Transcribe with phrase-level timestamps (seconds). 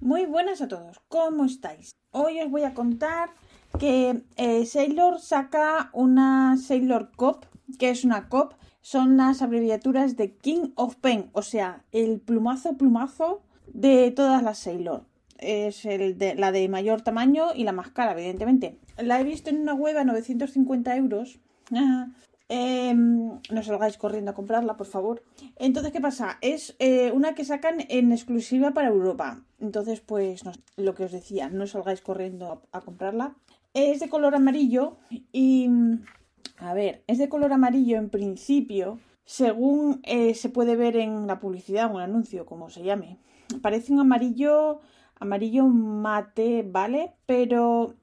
[0.00, 1.90] Muy buenas a todos, ¿cómo estáis?
[2.10, 3.30] Hoy os voy a contar
[3.78, 7.46] que eh, Sailor saca una Sailor Cop,
[7.78, 8.52] que es una Cop,
[8.82, 14.58] son las abreviaturas de King of Pen, o sea, el plumazo plumazo de todas las
[14.58, 15.06] Sailor.
[15.38, 18.78] Es la de mayor tamaño y la más cara, evidentemente.
[18.98, 21.40] La he visto en una web a 950 euros.
[22.48, 25.22] Em, no salgáis corriendo a comprarla, por favor.
[25.56, 26.38] Entonces, ¿qué pasa?
[26.40, 29.42] Es eh, una que sacan en exclusiva para Europa.
[29.58, 30.42] Entonces, pues
[30.76, 33.34] lo que os decía, no salgáis corriendo a, comprarla.
[33.74, 34.96] Es de color amarillo
[35.32, 35.70] y...
[36.58, 41.38] A ver, es de color amarillo en principio, según eh, se puede ver en la
[41.38, 43.18] publicidad o el anuncio, como se llame.
[43.60, 44.80] Parece un amarillo,
[45.18, 47.12] amarillo mate, ¿vale?
[47.26, 47.94] Pero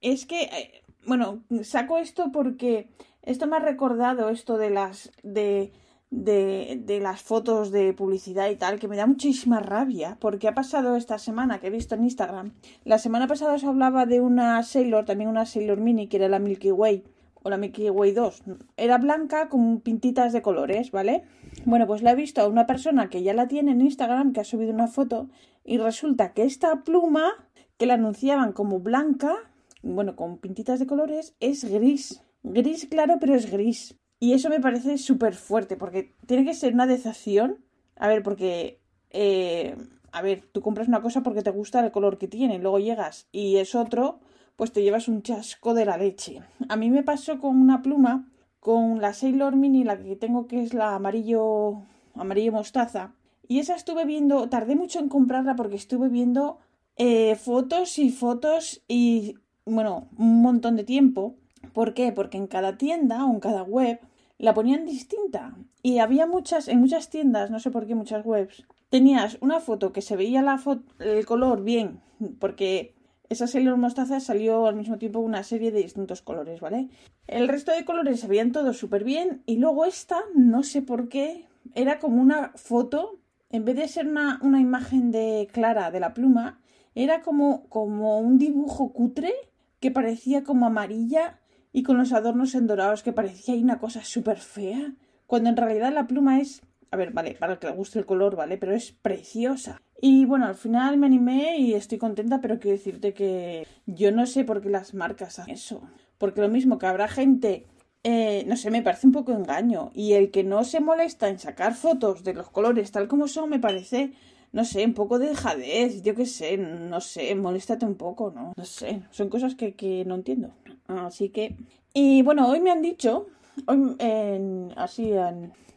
[0.00, 2.88] es que, eh, bueno, saco esto porque
[3.28, 5.70] esto me ha recordado esto de las de,
[6.10, 10.96] de, las fotos de publicidad y tal, que me da muchísima rabia, porque ha pasado
[10.96, 12.54] esta semana que he visto en Instagram.
[12.84, 16.38] La semana pasada os hablaba de una Sailor, también una Sailor Mini, que era la
[16.38, 17.04] Milky Way,
[17.42, 18.42] o la Milky Way 2.
[18.78, 21.24] Era blanca con pintitas de colores, ¿vale?
[21.66, 24.40] Bueno, pues la he visto a una persona que ya la tiene en Instagram, que
[24.40, 25.28] ha subido una foto,
[25.66, 27.32] y resulta que esta pluma,
[27.76, 29.36] que la anunciaban como blanca,
[29.82, 32.22] bueno, con pintitas de colores, es gris.
[32.42, 33.98] Gris claro, pero es gris.
[34.20, 37.64] Y eso me parece súper fuerte, porque tiene que ser una decepción.
[37.96, 38.80] A ver, porque...
[39.10, 39.76] Eh,
[40.12, 43.28] a ver, tú compras una cosa porque te gusta el color que tiene, luego llegas
[43.30, 44.20] y es otro,
[44.56, 46.42] pues te llevas un chasco de la leche.
[46.68, 48.28] A mí me pasó con una pluma,
[48.60, 51.82] con la Sailor Mini, la que tengo que es la amarillo,
[52.14, 53.14] amarillo mostaza.
[53.46, 56.58] Y esa estuve viendo, tardé mucho en comprarla porque estuve viendo
[56.96, 61.36] eh, fotos y fotos y, bueno, un montón de tiempo.
[61.78, 62.10] ¿Por qué?
[62.10, 64.00] Porque en cada tienda o en cada web
[64.36, 65.54] la ponían distinta.
[65.80, 69.92] Y había muchas, en muchas tiendas, no sé por qué, muchas webs, tenías una foto
[69.92, 70.60] que se veía la
[70.98, 72.00] el color bien,
[72.40, 72.96] porque
[73.28, 76.88] esa Sailor Mostaza salió al mismo tiempo una serie de distintos colores, ¿vale?
[77.28, 81.08] El resto de colores se veían todos súper bien y luego esta, no sé por
[81.08, 81.46] qué,
[81.76, 86.12] era como una foto, en vez de ser una, una imagen de clara de la
[86.12, 86.60] pluma,
[86.96, 89.32] era como, como un dibujo cutre
[89.78, 91.38] que parecía como amarilla
[91.72, 94.94] y con los adornos en dorados que parecía ahí una cosa súper fea,
[95.26, 98.06] cuando en realidad la pluma es, a ver, vale, para el que le guste el
[98.06, 99.80] color, vale, pero es preciosa.
[100.00, 104.26] Y bueno, al final me animé y estoy contenta, pero quiero decirte que yo no
[104.26, 105.82] sé por qué las marcas hacen eso.
[106.18, 107.66] Porque lo mismo que habrá gente,
[108.04, 109.90] eh, no sé, me parece un poco engaño.
[109.94, 113.50] Y el que no se molesta en sacar fotos de los colores tal como son,
[113.50, 114.12] me parece
[114.52, 118.54] no sé, un poco de dejadez, yo qué sé, no sé, moléstate un poco, ¿no?
[118.56, 120.52] No sé, son cosas que, que no entiendo.
[120.88, 121.56] Así que...
[121.94, 123.26] Y bueno, hoy me han dicho,
[123.66, 125.12] hoy en, así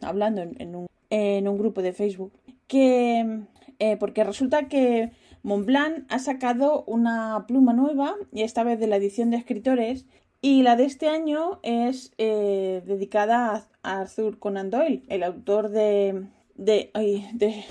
[0.00, 2.32] hablando en, un, en un grupo de Facebook,
[2.66, 3.44] que...
[3.78, 5.10] Eh, porque resulta que
[5.42, 10.06] Montblanc ha sacado una pluma nueva, y esta vez de la edición de escritores,
[10.40, 16.26] y la de este año es eh, dedicada a Arthur Conan Doyle, el autor de...
[16.56, 17.64] de, ay, de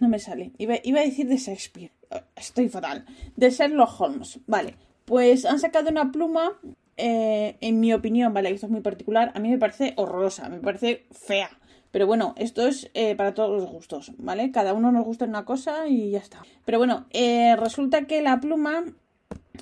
[0.00, 0.52] no me sale.
[0.58, 1.90] Iba, a decir de Shakespeare.
[2.36, 3.06] Estoy fatal.
[3.36, 4.38] De Sherlock Holmes.
[4.46, 4.76] Vale.
[5.06, 6.52] Pues han sacado una pluma.
[6.96, 9.32] Eh, en mi opinión, vale, esto es muy particular.
[9.34, 10.48] A mí me parece horrorosa.
[10.48, 11.50] Me parece fea.
[11.90, 14.50] Pero bueno, esto es eh, para todos los gustos, ¿vale?
[14.50, 16.42] Cada uno nos gusta una cosa y ya está.
[16.64, 18.84] Pero bueno, eh, resulta que la pluma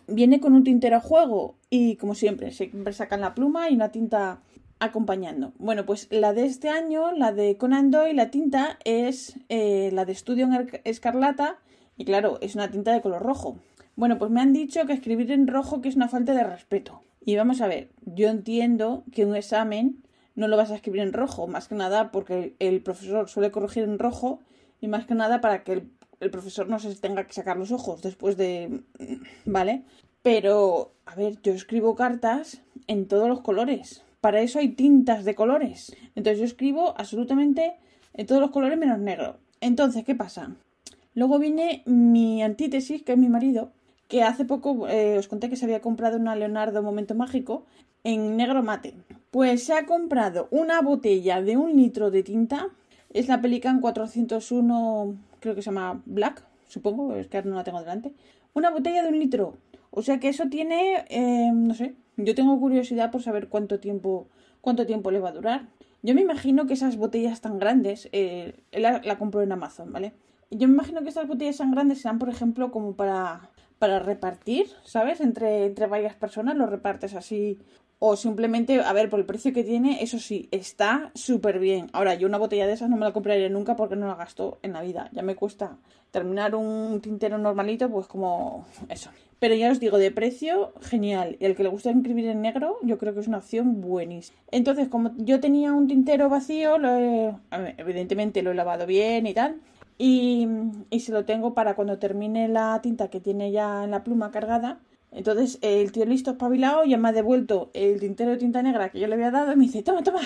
[0.06, 3.91] viene con un tintero a juego y como siempre, siempre sacan la pluma y una
[3.91, 4.41] tinta
[4.78, 5.53] acompañando.
[5.59, 10.12] Bueno, pues la de este año, la de Conan Doyle, la tinta es la de
[10.12, 11.59] Estudio en Escarlata
[11.99, 13.58] y claro, es una tinta de color rojo.
[13.94, 17.02] Bueno, pues me han dicho que escribir en rojo que es una falta de respeto.
[17.25, 20.03] Y vamos a ver, yo entiendo que un examen
[20.35, 23.85] no lo vas a escribir en rojo, más que nada porque el profesor suele corregir
[23.85, 24.41] en rojo
[24.81, 25.85] y más que nada para que
[26.21, 28.83] el, profesor no se tenga que sacar los ojos después de...
[29.45, 29.83] ¿Vale?
[30.23, 35.35] Pero, a ver, yo escribo cartas en todos los colores para eso hay tintas de
[35.35, 35.95] colores.
[36.15, 37.75] Entonces yo escribo absolutamente
[38.15, 39.39] en todos los colores menos negro.
[39.61, 40.55] Entonces, ¿qué pasa?
[41.15, 43.73] Luego viene mi antítesis, que es mi marido,
[44.12, 47.64] que hace poco eh, os conté que se había comprado una Leonardo Momento Mágico
[48.05, 48.93] en negro mate.
[49.31, 52.69] Pues se ha comprado una botella de un litro de tinta.
[53.09, 57.64] Es la Pelican 401, creo que se llama Black, supongo, es que ahora no la
[57.64, 58.12] tengo delante.
[58.53, 59.56] Una botella de un litro.
[59.91, 64.26] O sea que eso tiene, eh, no sé, yo tengo curiosidad por saber cuánto tiempo,
[64.61, 65.69] cuánto tiempo le va a durar.
[66.03, 70.12] Yo me imagino que esas botellas tan grandes, eh, la, la compro en Amazon, ¿vale?
[70.50, 74.67] Yo me imagino que estas botellas tan grandes serán, por ejemplo, como para, para repartir,
[74.84, 75.20] ¿sabes?
[75.20, 77.58] Entre, entre varias personas, lo repartes así.
[77.99, 81.88] O simplemente, a ver, por el precio que tiene, eso sí, está súper bien.
[81.93, 84.58] Ahora, yo una botella de esas no me la compraría nunca porque no la gasto
[84.62, 85.08] en la vida.
[85.12, 85.79] Ya me cuesta
[86.12, 89.11] terminar un tintero normalito, pues como eso.
[89.40, 91.37] Pero ya os digo, de precio, genial.
[91.40, 94.38] Y el que le gusta escribir en negro, yo creo que es una opción buenísima.
[94.52, 97.35] Entonces, como yo tenía un tintero vacío, lo he-
[97.78, 99.56] evidentemente lo he lavado bien y tal.
[100.04, 100.49] Y,
[100.99, 104.81] se lo tengo para cuando termine la tinta que tiene ya en la pluma cargada.
[105.12, 108.99] Entonces el tío listo espabilado ya me ha devuelto el tintero de tinta negra que
[108.99, 110.22] yo le había dado y me dice, toma, toma,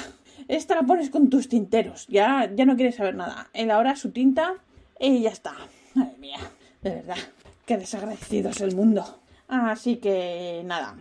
[0.49, 2.06] esta la pones con tus tinteros.
[2.06, 3.50] Ya, ya no quieres saber nada.
[3.52, 4.55] Él ahora su tinta
[4.99, 5.52] y ya está.
[5.93, 6.38] Madre mía,
[6.81, 7.19] de verdad,
[7.67, 9.05] qué desagradecido es el mundo.
[9.46, 10.96] Así que nada.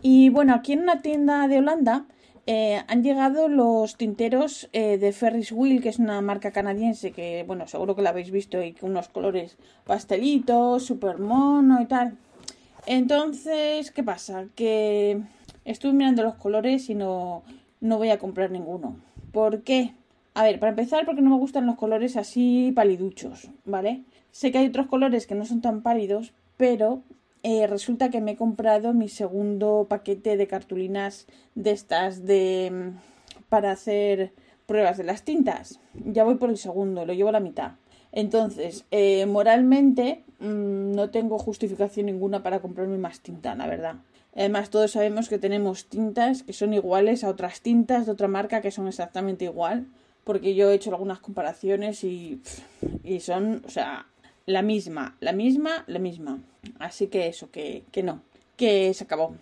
[0.00, 2.04] Y bueno, aquí en una tienda de Holanda
[2.46, 7.44] eh, han llegado los tinteros eh, de Ferris Wheel, que es una marca canadiense que,
[7.44, 12.16] bueno, seguro que la habéis visto y con unos colores pastelitos, super mono y tal.
[12.86, 14.46] Entonces, ¿qué pasa?
[14.54, 15.20] Que
[15.64, 17.42] estuve mirando los colores y no,
[17.80, 18.96] no voy a comprar ninguno.
[19.32, 19.94] ¿Por qué?
[20.34, 24.04] A ver, para empezar, porque no me gustan los colores así paliduchos, ¿vale?
[24.30, 27.02] Sé que hay otros colores que no son tan pálidos, pero
[27.48, 33.48] eh, resulta que me he comprado mi segundo paquete de cartulinas de estas de mm,
[33.48, 34.32] para hacer
[34.66, 35.78] pruebas de las tintas.
[35.94, 37.74] Ya voy por el segundo, lo llevo a la mitad.
[38.10, 43.94] Entonces, eh, moralmente mmm, no tengo justificación ninguna para comprarme más tinta, la verdad.
[44.34, 48.60] Además, todos sabemos que tenemos tintas que son iguales a otras tintas de otra marca
[48.60, 49.86] que son exactamente igual,
[50.24, 52.42] porque yo he hecho algunas comparaciones y,
[53.04, 54.06] y son, o sea,
[54.46, 56.40] la misma, la misma, la misma.
[56.78, 58.22] Así que eso, que, que no,
[58.56, 59.34] que se acabó.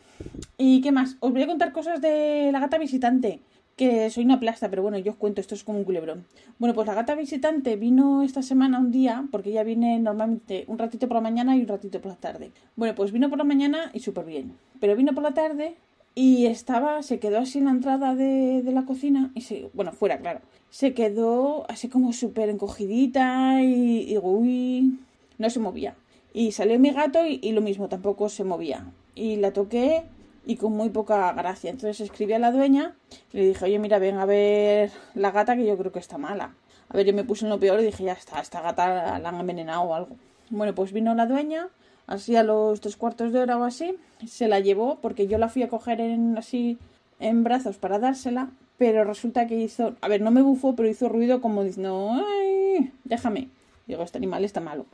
[0.59, 1.17] ¿Y qué más?
[1.21, 3.41] Os voy a contar cosas de la gata visitante
[3.77, 6.25] que soy una plasta, pero bueno, yo os cuento, esto es como un culebrón.
[6.61, 10.79] Bueno, pues la gata visitante vino esta semana un día, porque ella viene normalmente un
[10.79, 12.53] ratito por la mañana y un ratito por la tarde.
[12.77, 14.53] Bueno, pues vino por la mañana y súper bien.
[14.81, 15.75] Pero vino por la tarde
[16.15, 19.91] y estaba, se quedó así en la entrada de, de la cocina, y se, bueno,
[19.91, 20.41] fuera, claro.
[20.71, 25.01] Se quedó así como súper encogidita y, y, uy,
[25.39, 25.97] no se movía.
[26.37, 28.85] Y salió mi gato y, lo mismo, tampoco se movía.
[29.15, 30.03] Y la toqué
[30.45, 31.71] y con muy poca gracia.
[31.71, 32.97] Entonces escribí a la dueña
[33.33, 36.19] y le dije, oye, mira, ven a ver la gata que yo creo que está
[36.19, 36.57] mala.
[36.89, 39.29] A ver, yo me puse en lo peor y dije, ya está, esta gata la
[39.29, 40.17] han envenenado o algo.
[40.51, 41.69] Bueno, pues vino la dueña,
[42.09, 43.97] así a los tres cuartos de hora o así,
[44.27, 46.79] se la llevó porque yo la fui a coger en, así
[47.21, 51.09] en brazos para dársela, pero resulta que hizo, a ver, no me bufó, pero hizo
[51.09, 53.51] ruido como diciendo, ay, déjame.
[53.87, 54.87] Digo, este animal está malo.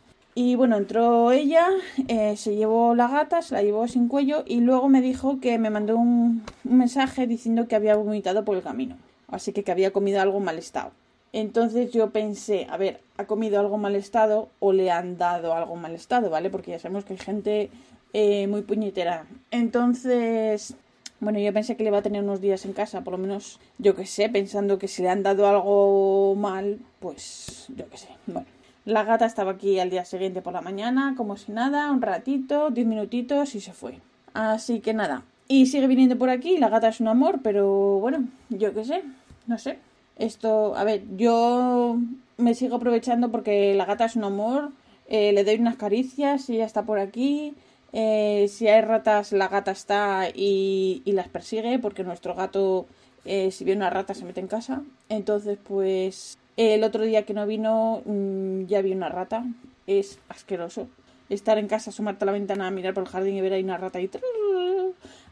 [0.42, 1.68] Y bueno, entró ella,
[2.08, 5.58] eh, se llevó la gata, se la llevó sin cuello y luego me dijo que
[5.58, 8.96] me mandó un, mensaje diciendo que había vomitado por el camino.
[9.28, 10.92] Así que que había comido algo mal estado.
[11.34, 15.76] Entonces yo pensé, a ver, ¿ha comido algo mal estado o le han dado algo
[15.76, 16.48] mal estado, ¿vale?
[16.48, 17.70] Porque ya sabemos que hay gente
[18.14, 19.26] eh, muy puñetera.
[19.50, 20.74] Entonces,
[21.20, 23.60] bueno, yo pensé que le iba a tener unos días en casa, por lo menos,
[23.76, 28.08] yo qué sé, pensando que si le han dado algo mal, pues yo qué sé,
[28.26, 28.46] bueno.
[28.84, 32.70] La gata estaba aquí al día siguiente por la mañana, como si nada, un ratito,
[32.70, 33.98] diez minutitos y se fue.
[34.32, 35.24] Así que nada.
[35.48, 39.02] Y sigue viniendo por aquí, la gata es un amor, pero bueno, yo qué sé,
[39.46, 39.78] no sé.
[40.16, 41.98] Esto, a ver, yo
[42.36, 44.70] me sigo aprovechando porque la gata es un amor,
[45.08, 47.54] eh, le doy unas caricias y ella está por aquí.
[47.92, 52.86] Eh, si hay ratas, la gata está y, y las persigue porque nuestro gato,
[53.24, 54.82] eh, si ve una rata, se mete en casa.
[55.08, 59.44] Entonces, pues el otro día que no vino mmm, ya vi una rata.
[59.86, 60.88] Es asqueroso.
[61.28, 63.76] Estar en casa, asomarte a la ventana, mirar por el jardín y ver ahí una
[63.76, 64.10] rata y...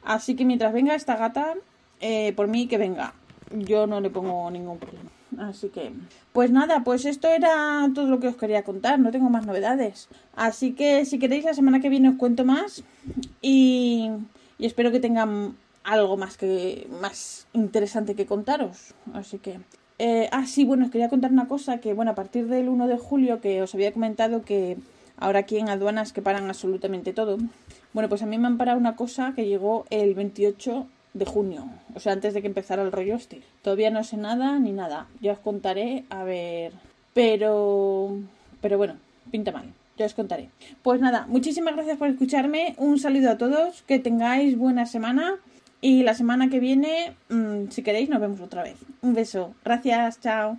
[0.02, 1.54] Así que mientras venga esta gata,
[2.00, 3.14] eh, por mí que venga.
[3.50, 5.10] Yo no le pongo ningún problema.
[5.38, 5.92] Así que...
[6.32, 8.98] Pues nada, pues esto era todo lo que os quería contar.
[8.98, 10.08] No tengo más novedades.
[10.36, 12.84] Así que si queréis la semana que viene os cuento más.
[13.42, 14.10] Y,
[14.58, 18.94] y espero que tengan algo más que más interesante que contaros.
[19.14, 19.58] Así que
[19.98, 22.86] eh, ah, sí, bueno, os quería contar una cosa que, bueno, a partir del 1
[22.86, 24.76] de julio que os había comentado que
[25.16, 27.38] ahora aquí en aduanas que paran absolutamente todo.
[27.92, 31.68] Bueno, pues a mí me han parado una cosa que llegó el 28 de junio,
[31.94, 33.42] o sea, antes de que empezara el rollo este.
[33.62, 35.08] Todavía no sé nada ni nada.
[35.20, 36.72] Ya os contaré, a ver.
[37.14, 38.16] Pero.
[38.60, 38.96] Pero bueno,
[39.30, 39.72] pinta mal.
[39.96, 40.50] Ya os contaré.
[40.82, 42.74] Pues nada, muchísimas gracias por escucharme.
[42.78, 43.82] Un saludo a todos.
[43.82, 45.36] Que tengáis buena semana.
[45.80, 48.76] Y la semana que viene, mmm, si queréis, nos vemos otra vez.
[49.00, 49.54] Un beso.
[49.64, 50.58] Gracias, chao.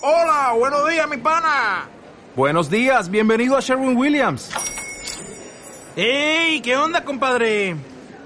[0.00, 1.88] Hola, buenos días, mi pana.
[2.36, 4.50] Buenos días, bienvenido a Sherwin Williams.
[5.96, 6.60] ¡Ey!
[6.60, 7.76] ¿Qué onda, compadre?